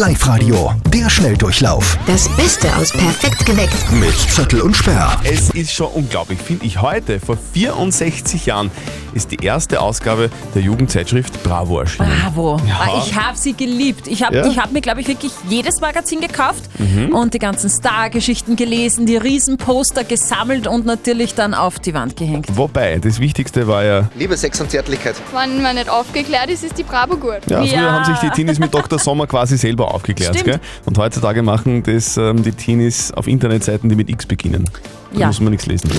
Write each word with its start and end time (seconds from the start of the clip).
Live-Radio, 0.00 0.72
der 0.92 1.08
Schnelldurchlauf 1.08 1.96
Das 2.06 2.28
Beste 2.36 2.68
aus 2.76 2.92
Perfekt 2.92 3.46
geweckt. 3.46 3.74
mit 3.92 4.12
Zettel 4.14 4.60
und 4.60 4.76
Sperr. 4.76 5.18
Es 5.24 5.48
ist 5.48 5.72
schon 5.72 5.86
unglaublich, 5.94 6.38
finde 6.38 6.66
ich. 6.66 6.82
Heute, 6.82 7.18
vor 7.18 7.38
64 7.54 8.44
Jahren, 8.44 8.70
ist 9.14 9.30
die 9.30 9.42
erste 9.42 9.80
Ausgabe 9.80 10.28
der 10.54 10.60
Jugendzeitschrift 10.60 11.42
Bravo 11.42 11.80
erschienen. 11.80 12.10
Bravo. 12.22 12.60
Ja. 12.68 12.78
Ah, 12.82 13.02
Ich 13.06 13.14
habe 13.16 13.38
sie 13.38 13.54
geliebt. 13.54 14.06
Ich 14.08 14.22
habe 14.22 14.36
Ja? 14.36 14.46
ich 14.46 14.58
hab 14.58 14.70
mir, 14.72 14.82
glaube 14.82 15.00
ich, 15.00 15.08
wirklich 15.08 15.32
jedes 15.48 15.80
Magazin 15.80 16.20
gekauft 16.20 16.64
und 17.10 17.32
die 17.32 17.38
ganzen 17.38 17.70
Star-Geschichten 17.70 18.56
gelesen, 18.56 19.06
die 19.06 19.16
Riesenposter 19.16 20.04
gesammelt 20.04 20.66
und 20.66 20.84
natürlich 20.84 21.34
dann 21.34 21.54
auf 21.54 21.78
die 21.78 21.94
Wand 21.94 22.16
gehängt. 22.18 22.48
Wobei, 22.54 22.98
das 22.98 23.18
Wichtigste 23.18 23.66
war 23.66 23.82
ja, 23.82 24.10
Liebe 24.14 24.36
Sex 24.36 24.60
und 24.60 24.70
Zärtlichkeit. 24.70 25.14
Wenn 25.32 25.62
man 25.62 25.76
nicht 25.76 25.88
aufgeklärt 25.88 26.50
ist, 26.50 26.64
ist 26.64 26.76
die 26.76 26.82
Bravo 26.82 27.16
gut. 27.16 27.38
ja, 27.48 27.60
früher 27.64 27.72
Ja. 27.72 27.92
haben 27.92 28.04
sich 28.04 28.18
die 28.18 28.28
Teenies 28.28 28.58
mit 28.58 28.74
Dr. 28.74 28.98
Sommer 28.98 29.26
quasi 29.26 29.56
selber 29.56 29.85
aufgeklärt. 29.94 30.34
Stimmt. 30.36 30.44
Gell? 30.44 30.60
Und 30.84 30.98
heutzutage 30.98 31.42
machen 31.42 31.82
das 31.82 32.16
ähm, 32.16 32.42
die 32.42 32.52
Teenies 32.52 33.12
auf 33.12 33.26
Internetseiten, 33.26 33.88
die 33.88 33.96
mit 33.96 34.08
X 34.10 34.26
beginnen. 34.26 34.64
Da 35.12 35.20
Ja. 35.20 35.26
muss 35.28 35.40
man 35.40 35.50
nichts 35.52 35.66
lesen. 35.66 35.90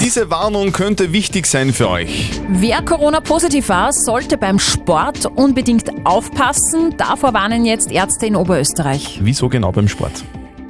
Diese 0.00 0.30
Warnung 0.30 0.72
könnte 0.72 1.12
wichtig 1.12 1.46
sein 1.46 1.72
für 1.72 1.88
euch. 1.90 2.30
Wer 2.48 2.82
Corona-positiv 2.82 3.68
war, 3.68 3.92
sollte 3.92 4.38
beim 4.38 4.58
Sport 4.58 5.26
unbedingt 5.26 5.90
aufpassen. 6.04 6.94
Davor 6.96 7.34
warnen 7.34 7.64
jetzt 7.64 7.90
Ärzte 7.90 8.26
in 8.26 8.36
Oberösterreich. 8.36 9.20
Wieso 9.22 9.48
genau 9.48 9.72
beim 9.72 9.88
Sport? 9.88 10.24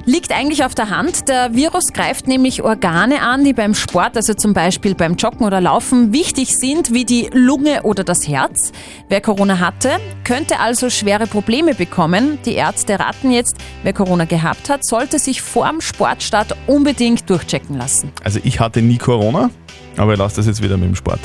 Liegt 0.05 0.33
eigentlich 0.33 0.65
auf 0.65 0.75
der 0.75 0.89
Hand. 0.89 1.29
Der 1.29 1.55
Virus 1.55 1.93
greift 1.93 2.27
nämlich 2.27 2.61
Organe 2.61 3.21
an, 3.21 3.45
die 3.45 3.53
beim 3.53 3.73
Sport, 3.73 4.17
also 4.17 4.33
zum 4.33 4.53
Beispiel 4.53 4.95
beim 4.95 5.15
Joggen 5.15 5.45
oder 5.45 5.61
Laufen, 5.61 6.11
wichtig 6.11 6.57
sind, 6.57 6.91
wie 6.91 7.05
die 7.05 7.29
Lunge 7.31 7.83
oder 7.83 8.03
das 8.03 8.27
Herz. 8.27 8.73
Wer 9.07 9.21
Corona 9.21 9.59
hatte, 9.59 9.91
könnte 10.25 10.59
also 10.59 10.89
schwere 10.89 11.25
Probleme 11.25 11.73
bekommen. 11.73 12.37
Die 12.45 12.55
Ärzte 12.55 12.99
raten 12.99 13.31
jetzt, 13.31 13.55
wer 13.83 13.93
Corona 13.93 14.25
gehabt 14.25 14.69
hat, 14.69 14.85
sollte 14.85 15.19
sich 15.19 15.41
vorm 15.41 15.79
Sportstart 15.79 16.57
unbedingt 16.67 17.29
durchchecken 17.29 17.77
lassen. 17.77 18.11
Also 18.25 18.41
ich 18.43 18.59
hatte 18.59 18.81
nie 18.81 18.97
Corona, 18.97 19.51
aber 19.95 20.13
ich 20.13 20.19
lasse 20.19 20.35
das 20.35 20.47
jetzt 20.47 20.61
wieder 20.61 20.75
mit 20.75 20.89
dem 20.89 20.95
Sport. 20.95 21.21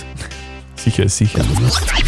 Sicher 0.78 1.02
ist 1.04 1.16
sicher. 1.16 1.42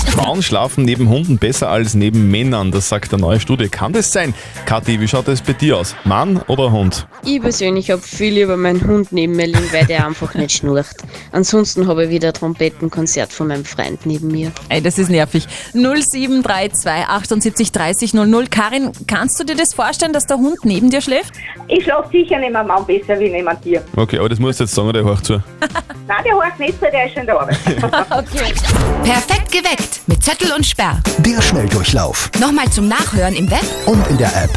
Frauen 0.06 0.42
schlafen 0.42 0.84
neben 0.84 1.08
Hunden 1.08 1.38
besser 1.38 1.68
als 1.68 1.94
neben 1.94 2.30
Männern, 2.30 2.70
das 2.70 2.88
sagt 2.88 3.12
eine 3.12 3.20
neue 3.20 3.40
Studie. 3.40 3.68
Kann 3.68 3.92
das 3.92 4.12
sein? 4.12 4.32
Kathi, 4.64 5.00
wie 5.00 5.08
schaut 5.08 5.26
das 5.26 5.42
bei 5.42 5.54
dir 5.54 5.76
aus? 5.78 5.96
Mann 6.04 6.40
oder 6.46 6.70
Hund? 6.70 7.06
Ich 7.24 7.41
persönlich 7.41 7.91
habe 7.91 8.00
viel 8.00 8.34
lieber 8.34 8.56
meinen 8.56 8.86
Hund 8.86 9.10
neben 9.10 9.34
mir 9.34 9.46
liegen, 9.46 9.72
weil 9.72 9.86
der 9.86 10.06
einfach 10.06 10.34
nicht 10.34 10.52
schnurrt. 10.52 10.86
Ansonsten 11.32 11.88
habe 11.88 12.04
ich 12.04 12.10
wieder 12.10 12.28
ein 12.28 12.34
Trompetenkonzert 12.34 13.32
von 13.32 13.48
meinem 13.48 13.64
Freund 13.64 14.06
neben 14.06 14.28
mir. 14.28 14.52
Ey, 14.68 14.80
das 14.80 14.98
ist 14.98 15.10
nervig. 15.10 15.46
0732 15.72 17.08
78 17.08 17.72
30 17.72 18.14
00. 18.14 18.46
Karin, 18.46 18.92
kannst 19.08 19.41
du 19.41 19.44
dir 19.44 19.56
das 19.56 19.74
vorstellen, 19.74 20.12
dass 20.12 20.26
der 20.26 20.36
Hund 20.36 20.58
neben 20.62 20.91
dir 20.91 21.00
schläft? 21.00 21.34
Ich 21.66 21.82
schlafe 21.82 22.08
sicher 22.12 22.38
neben 22.38 22.54
einem 22.54 22.68
Mann 22.68 22.86
besser 22.86 23.18
wie 23.18 23.30
neben 23.30 23.48
einem 23.48 23.60
Tier. 23.60 23.82
Okay, 23.96 24.18
aber 24.18 24.28
das 24.28 24.38
musst 24.38 24.60
du 24.60 24.64
jetzt 24.64 24.74
sagen, 24.74 24.92
der 24.92 25.02
hört 25.02 25.24
zu. 25.24 25.42
Nein, 26.11 26.25
der 26.25 26.36
heißt 26.42 26.58
nicht 26.58 26.80
so, 26.80 26.86
der 26.91 27.06
ist 27.06 27.12
schon 27.12 27.20
in 27.20 27.27
der 27.27 27.41
Arbeit. 27.41 27.56
Okay. 28.11 28.53
Perfekt 29.05 29.53
geweckt 29.53 30.00
mit 30.08 30.25
Zettel 30.25 30.50
und 30.53 30.66
Sperr. 30.66 31.00
Der 31.19 31.41
Schnelldurchlauf 31.41 32.30
Nochmal 32.41 32.69
zum 32.69 32.89
Nachhören 32.89 33.34
im 33.36 33.48
Web 33.48 33.62
und 33.86 34.05
in 34.08 34.19
der 34.19 34.28
App. 34.34 34.50